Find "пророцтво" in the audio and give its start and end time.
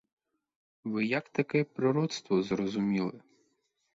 1.63-2.41